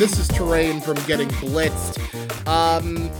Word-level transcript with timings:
This 0.00 0.18
is 0.18 0.28
Terrain 0.28 0.80
from 0.80 0.94
Getting 1.06 1.28
Blitzed. 1.28 1.98
Um, 2.48 3.10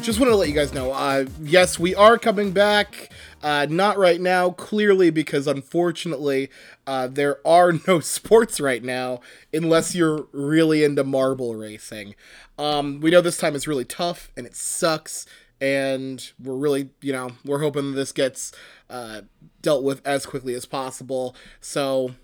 just 0.00 0.20
want 0.20 0.30
to 0.30 0.36
let 0.36 0.48
you 0.48 0.54
guys 0.54 0.72
know, 0.72 0.92
uh, 0.92 1.26
yes, 1.42 1.76
we 1.76 1.92
are 1.96 2.18
coming 2.18 2.52
back. 2.52 3.10
Uh, 3.42 3.66
not 3.68 3.98
right 3.98 4.20
now, 4.20 4.50
clearly, 4.50 5.10
because 5.10 5.48
unfortunately, 5.48 6.50
uh, 6.86 7.08
there 7.08 7.44
are 7.44 7.72
no 7.88 7.98
sports 7.98 8.60
right 8.60 8.84
now 8.84 9.22
unless 9.52 9.96
you're 9.96 10.28
really 10.30 10.84
into 10.84 11.02
marble 11.02 11.56
racing. 11.56 12.14
Um, 12.60 13.00
we 13.00 13.10
know 13.10 13.20
this 13.20 13.38
time 13.38 13.56
is 13.56 13.66
really 13.66 13.84
tough 13.84 14.30
and 14.36 14.46
it 14.46 14.54
sucks, 14.54 15.26
and 15.60 16.30
we're 16.40 16.54
really, 16.54 16.90
you 17.00 17.12
know, 17.12 17.32
we're 17.44 17.58
hoping 17.58 17.96
this 17.96 18.12
gets 18.12 18.52
uh, 18.88 19.22
dealt 19.62 19.82
with 19.82 20.00
as 20.06 20.26
quickly 20.26 20.54
as 20.54 20.64
possible. 20.64 21.34
So 21.60 22.14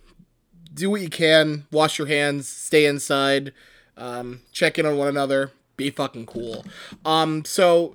do 0.72 0.90
what 0.90 1.00
you 1.00 1.10
can, 1.10 1.66
wash 1.72 1.98
your 1.98 2.06
hands, 2.06 2.46
stay 2.46 2.86
inside, 2.86 3.52
um, 4.00 4.40
check 4.50 4.78
in 4.78 4.86
on 4.86 4.96
one 4.96 5.08
another, 5.08 5.52
be 5.76 5.90
fucking 5.90 6.26
cool. 6.26 6.64
Um, 7.04 7.44
so 7.44 7.94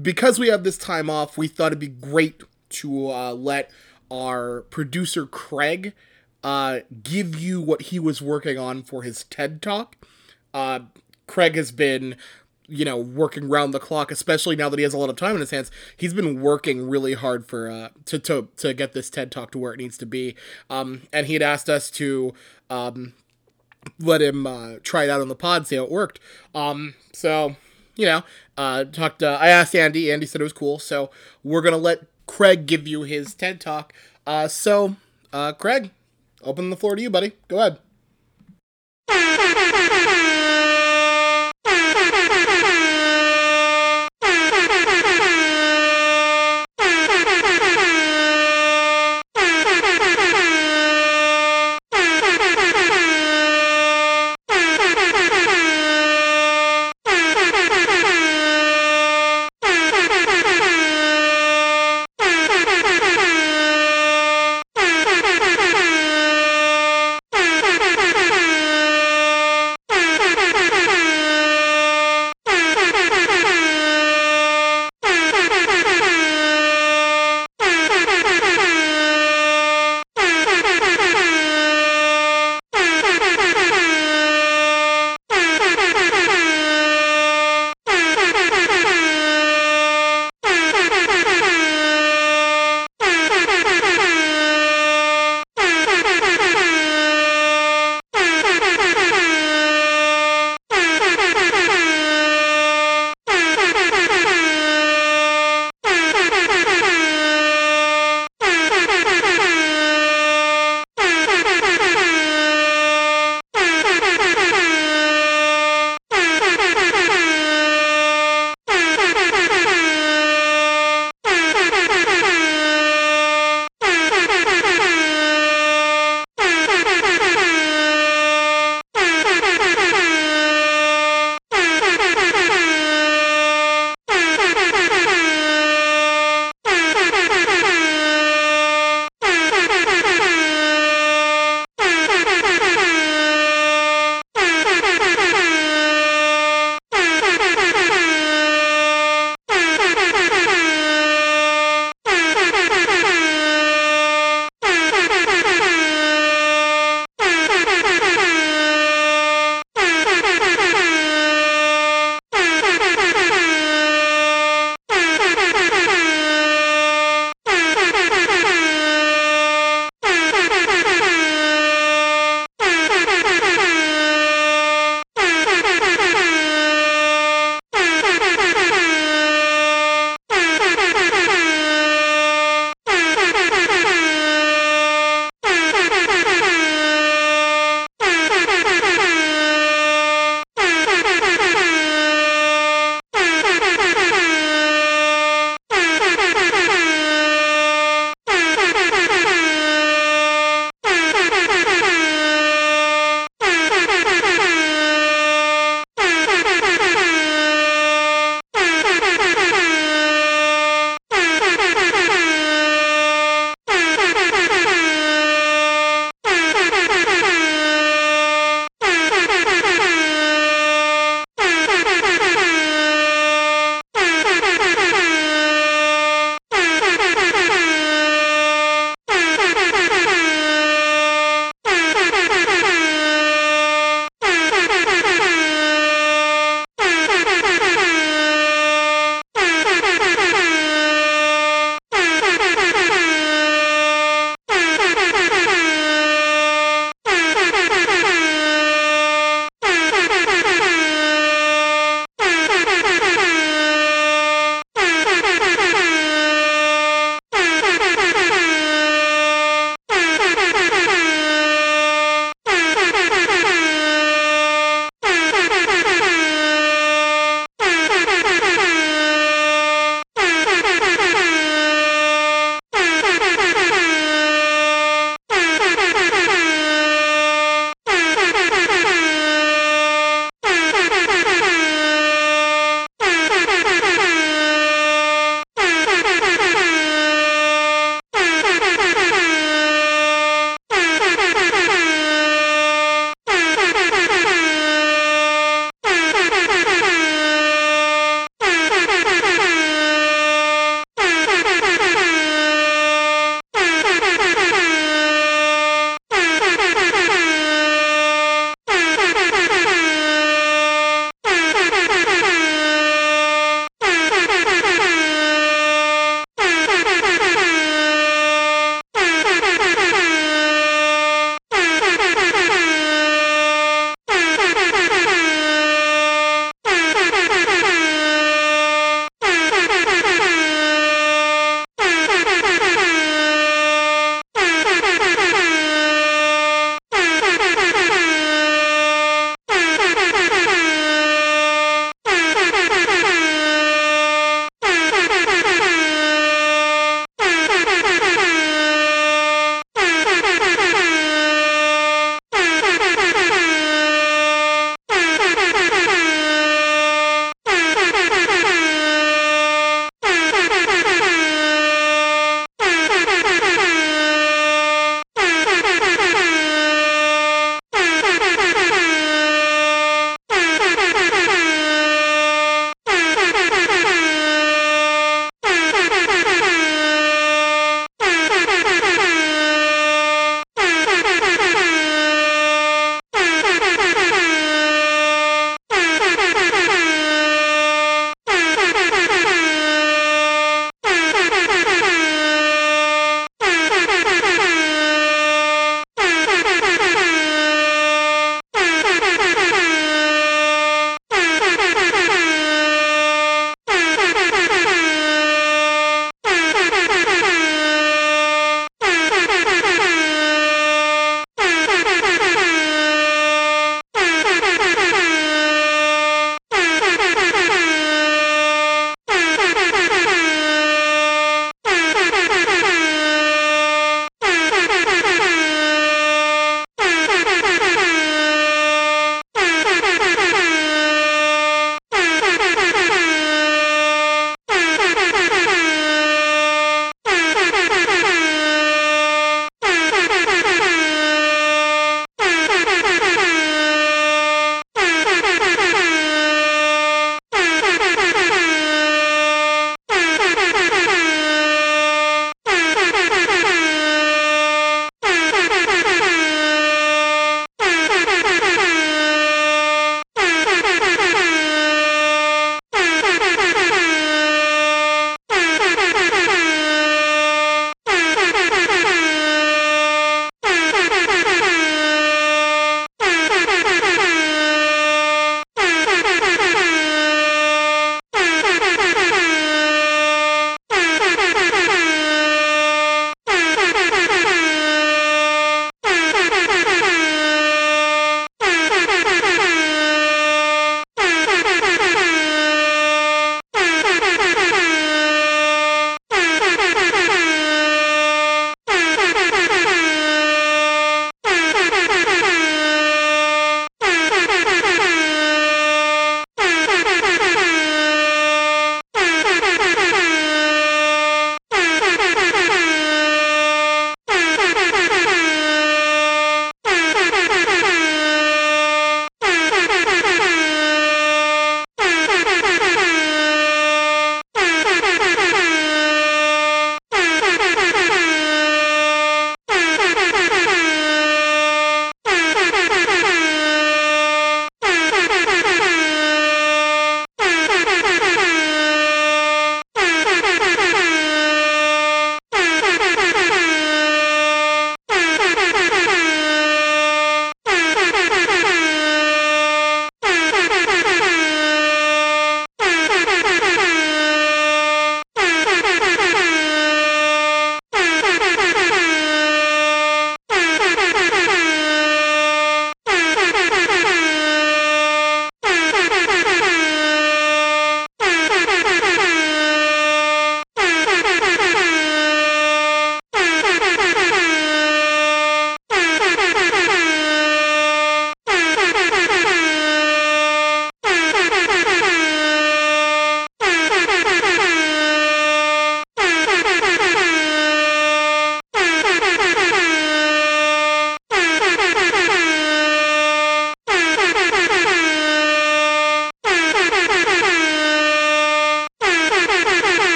because 0.00 0.38
we 0.38 0.48
have 0.48 0.64
this 0.64 0.78
time 0.78 1.10
off, 1.10 1.36
we 1.36 1.48
thought 1.48 1.68
it'd 1.68 1.78
be 1.78 1.88
great 1.88 2.42
to 2.70 3.10
uh, 3.10 3.32
let 3.32 3.70
our 4.10 4.62
producer 4.62 5.26
Craig 5.26 5.92
uh, 6.42 6.80
give 7.02 7.38
you 7.40 7.60
what 7.60 7.82
he 7.82 7.98
was 7.98 8.20
working 8.20 8.58
on 8.58 8.82
for 8.82 9.02
his 9.02 9.24
TED 9.24 9.62
Talk. 9.62 9.96
Uh, 10.52 10.80
Craig 11.26 11.56
has 11.56 11.72
been, 11.72 12.16
you 12.66 12.84
know, 12.84 12.98
working 12.98 13.48
round 13.48 13.72
the 13.72 13.80
clock, 13.80 14.10
especially 14.10 14.54
now 14.54 14.68
that 14.68 14.78
he 14.78 14.82
has 14.82 14.92
a 14.92 14.98
lot 14.98 15.08
of 15.08 15.16
time 15.16 15.34
in 15.34 15.40
his 15.40 15.50
hands. 15.50 15.70
He's 15.96 16.14
been 16.14 16.40
working 16.40 16.88
really 16.88 17.14
hard 17.14 17.46
for 17.46 17.70
uh, 17.70 17.88
to 18.06 18.18
to 18.20 18.48
to 18.58 18.74
get 18.74 18.92
this 18.92 19.08
TED 19.10 19.32
Talk 19.32 19.52
to 19.52 19.58
where 19.58 19.72
it 19.72 19.78
needs 19.78 19.96
to 19.98 20.06
be. 20.06 20.36
Um, 20.68 21.02
and 21.12 21.26
he 21.26 21.32
had 21.32 21.42
asked 21.42 21.70
us 21.70 21.90
to 21.92 22.34
um, 22.68 23.14
let 23.98 24.22
him 24.22 24.46
uh, 24.46 24.74
try 24.82 25.04
it 25.04 25.10
out 25.10 25.20
on 25.20 25.28
the 25.28 25.34
pod, 25.34 25.66
see 25.66 25.76
how 25.76 25.84
it 25.84 25.90
worked. 25.90 26.20
Um, 26.54 26.94
so 27.12 27.56
you 27.96 28.06
know, 28.06 28.22
uh, 28.56 28.84
talked. 28.84 29.22
Uh, 29.22 29.38
I 29.40 29.48
asked 29.48 29.74
Andy. 29.74 30.10
Andy 30.10 30.26
said 30.26 30.40
it 30.40 30.44
was 30.44 30.52
cool. 30.52 30.78
So 30.78 31.10
we're 31.42 31.62
gonna 31.62 31.76
let 31.76 32.04
Craig 32.26 32.66
give 32.66 32.88
you 32.88 33.02
his 33.02 33.34
TED 33.34 33.60
talk. 33.60 33.92
Uh, 34.26 34.48
so, 34.48 34.96
uh, 35.32 35.52
Craig, 35.52 35.90
open 36.42 36.70
the 36.70 36.76
floor 36.76 36.96
to 36.96 37.02
you, 37.02 37.10
buddy. 37.10 37.32
Go 37.48 37.58
ahead. 37.58 37.78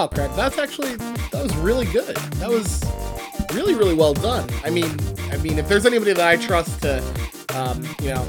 Wow, 0.00 0.06
Craig, 0.06 0.30
that's 0.34 0.56
actually 0.56 0.94
that 0.94 1.42
was 1.42 1.54
really 1.56 1.84
good. 1.84 2.16
That 2.16 2.48
was 2.48 2.82
really, 3.52 3.74
really 3.74 3.92
well 3.92 4.14
done. 4.14 4.48
I 4.64 4.70
mean, 4.70 4.98
I 5.30 5.36
mean, 5.36 5.58
if 5.58 5.68
there's 5.68 5.84
anybody 5.84 6.14
that 6.14 6.26
I 6.26 6.36
trust 6.42 6.80
to, 6.80 7.04
um, 7.54 7.84
you 8.00 8.14
know, 8.14 8.22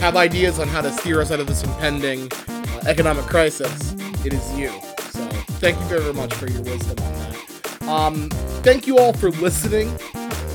have 0.00 0.16
ideas 0.16 0.58
on 0.58 0.66
how 0.66 0.80
to 0.80 0.90
steer 0.90 1.20
us 1.20 1.30
out 1.30 1.38
of 1.38 1.46
this 1.46 1.62
impending 1.62 2.28
uh, 2.32 2.82
economic 2.88 3.26
crisis, 3.26 3.92
it 4.26 4.32
is 4.32 4.58
you. 4.58 4.70
So, 5.12 5.24
thank 5.60 5.78
you 5.78 5.84
very 5.84 6.12
much 6.14 6.34
for 6.34 6.50
your 6.50 6.62
wisdom 6.62 6.98
on 7.06 7.12
that. 7.14 7.82
Um, 7.82 8.28
thank 8.64 8.88
you 8.88 8.98
all 8.98 9.12
for 9.12 9.30
listening. 9.30 9.88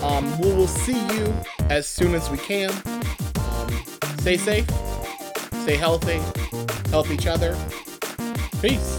Um, 0.03 0.37
we 0.41 0.51
will 0.51 0.67
see 0.67 0.99
you 1.15 1.33
as 1.69 1.87
soon 1.87 2.13
as 2.13 2.29
we 2.29 2.37
can. 2.37 2.69
Um, 3.49 3.69
stay 4.17 4.35
safe, 4.35 4.69
stay 5.61 5.77
healthy, 5.77 6.19
help 6.89 7.09
each 7.11 7.27
other. 7.27 7.57
Peace. 8.61 8.96